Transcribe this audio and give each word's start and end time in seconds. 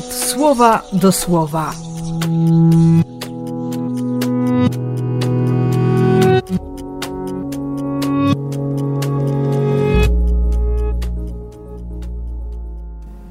słowa 0.00 0.82
do 0.92 1.12
słowa. 1.12 1.72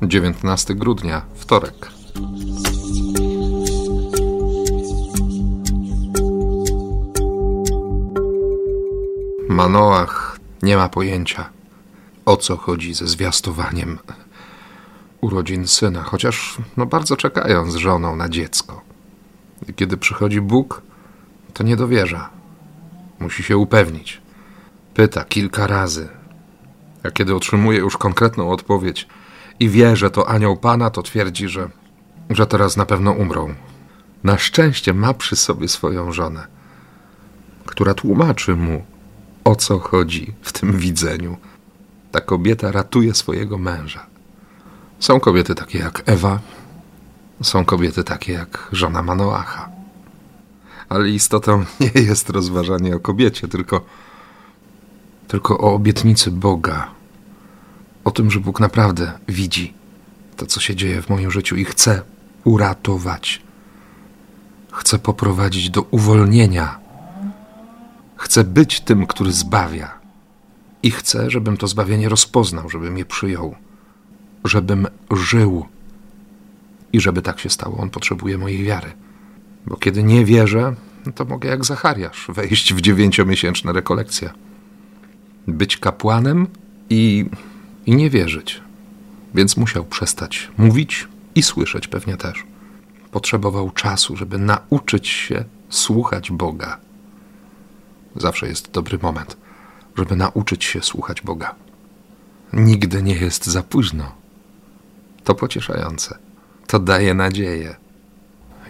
Dziewiętnasty 0.01 0.75
grudnia, 0.75 1.21
wtorek. 1.35 1.91
Manoach 9.49 10.39
nie 10.63 10.77
ma 10.77 10.89
pojęcia, 10.89 11.49
o 12.25 12.37
co 12.37 12.57
chodzi 12.57 12.93
ze 12.93 13.07
zwiastowaniem 13.07 13.99
urodzin 15.21 15.67
syna, 15.67 16.03
chociaż 16.03 16.57
no 16.77 16.85
bardzo 16.85 17.17
czekają 17.17 17.71
z 17.71 17.75
żoną 17.75 18.15
na 18.15 18.29
dziecko. 18.29 18.81
I 19.69 19.73
kiedy 19.73 19.97
przychodzi 19.97 20.41
Bóg, 20.41 20.81
to 21.53 21.63
nie 21.63 21.75
dowierza. 21.75 22.29
Musi 23.19 23.43
się 23.43 23.57
upewnić. 23.57 24.21
Pyta 24.93 25.23
kilka 25.23 25.67
razy. 25.67 26.09
A 27.03 27.11
kiedy 27.11 27.35
otrzymuje 27.35 27.79
już 27.79 27.97
konkretną 27.97 28.51
odpowiedź 28.51 29.07
i 29.59 29.69
wie, 29.69 29.95
że 29.95 30.11
to 30.11 30.29
anioł 30.29 30.57
Pana, 30.57 30.89
to 30.89 31.03
twierdzi, 31.03 31.47
że, 31.47 31.69
że 32.29 32.47
teraz 32.47 32.77
na 32.77 32.85
pewno 32.85 33.11
umrą. 33.11 33.55
Na 34.23 34.37
szczęście 34.37 34.93
ma 34.93 35.13
przy 35.13 35.35
sobie 35.35 35.67
swoją 35.67 36.11
żonę, 36.11 36.47
która 37.65 37.93
tłumaczy 37.93 38.55
mu, 38.55 38.85
o 39.43 39.55
co 39.55 39.79
chodzi 39.79 40.33
w 40.41 40.51
tym 40.51 40.77
widzeniu. 40.77 41.37
Ta 42.11 42.21
kobieta 42.21 42.71
ratuje 42.71 43.13
swojego 43.13 43.57
męża. 43.57 44.10
Są 45.01 45.19
kobiety 45.19 45.55
takie 45.55 45.79
jak 45.79 46.03
Ewa, 46.05 46.39
są 47.43 47.65
kobiety 47.65 48.03
takie 48.03 48.33
jak 48.33 48.69
żona 48.71 49.01
Manoacha. 49.01 49.69
Ale 50.89 51.09
istotą 51.09 51.65
nie 51.79 52.01
jest 52.01 52.29
rozważanie 52.29 52.95
o 52.95 52.99
kobiecie, 52.99 53.47
tylko, 53.47 53.85
tylko 55.27 55.57
o 55.57 55.73
obietnicy 55.73 56.31
Boga. 56.31 56.91
O 58.03 58.11
tym, 58.11 58.31
że 58.31 58.39
Bóg 58.39 58.59
naprawdę 58.59 59.11
widzi 59.27 59.73
to, 60.37 60.45
co 60.45 60.59
się 60.59 60.75
dzieje 60.75 61.01
w 61.01 61.09
moim 61.09 61.31
życiu 61.31 61.55
i 61.55 61.65
chce 61.65 62.01
uratować. 62.43 63.41
Chce 64.71 64.99
poprowadzić 64.99 65.69
do 65.69 65.81
uwolnienia. 65.81 66.79
Chce 68.15 68.43
być 68.43 68.81
tym, 68.81 69.07
który 69.07 69.31
zbawia. 69.31 69.99
I 70.83 70.91
chce, 70.91 71.29
żebym 71.29 71.57
to 71.57 71.67
zbawienie 71.67 72.09
rozpoznał, 72.09 72.69
żebym 72.69 72.97
je 72.97 73.05
przyjął 73.05 73.55
żebym 74.43 74.87
żył. 75.11 75.65
I 76.93 77.01
żeby 77.01 77.21
tak 77.21 77.39
się 77.39 77.49
stało, 77.49 77.77
on 77.77 77.89
potrzebuje 77.89 78.37
mojej 78.37 78.63
wiary. 78.63 78.91
Bo 79.67 79.75
kiedy 79.77 80.03
nie 80.03 80.25
wierzę, 80.25 80.75
to 81.15 81.25
mogę 81.25 81.49
jak 81.49 81.65
Zachariasz 81.65 82.27
wejść 82.29 82.73
w 82.73 82.81
dziewięciomiesięczne 82.81 83.73
rekolekcje. 83.73 84.29
Być 85.47 85.77
kapłanem 85.77 86.47
i, 86.89 87.25
i 87.85 87.95
nie 87.95 88.09
wierzyć. 88.09 88.61
Więc 89.35 89.57
musiał 89.57 89.85
przestać 89.85 90.51
mówić 90.57 91.07
i 91.35 91.43
słyszeć 91.43 91.87
pewnie 91.87 92.17
też. 92.17 92.43
Potrzebował 93.11 93.71
czasu, 93.71 94.17
żeby 94.17 94.37
nauczyć 94.37 95.07
się 95.07 95.45
słuchać 95.69 96.31
Boga. 96.31 96.77
Zawsze 98.15 98.47
jest 98.47 98.71
dobry 98.71 98.99
moment, 99.01 99.37
żeby 99.97 100.15
nauczyć 100.15 100.63
się 100.63 100.81
słuchać 100.81 101.21
Boga. 101.21 101.55
Nigdy 102.53 103.03
nie 103.03 103.15
jest 103.15 103.45
za 103.45 103.63
późno. 103.63 104.20
To 105.23 105.35
pocieszające. 105.35 106.17
To 106.67 106.79
daje 106.79 107.13
nadzieję. 107.13 107.75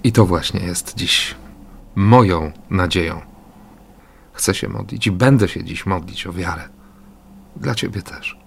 I 0.03 0.11
to 0.11 0.25
właśnie 0.25 0.59
jest 0.59 0.95
dziś 0.95 1.35
moją 1.95 2.51
nadzieją. 2.69 3.21
Chcę 4.33 4.53
się 4.53 4.69
modlić 4.69 5.07
i 5.07 5.11
będę 5.11 5.47
się 5.47 5.63
dziś 5.63 5.85
modlić 5.85 6.27
o 6.27 6.33
wiarę. 6.33 6.69
Dla 7.55 7.75
Ciebie 7.75 8.01
też. 8.01 8.37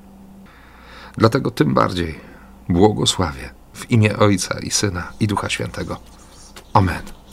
Dlatego 1.16 1.50
tym 1.50 1.74
bardziej 1.74 2.20
błogosławię 2.68 3.50
w 3.72 3.90
imię 3.90 4.16
Ojca 4.16 4.58
i 4.58 4.70
Syna 4.70 5.12
i 5.20 5.26
Ducha 5.26 5.48
Świętego. 5.48 6.00
Amen. 6.72 7.23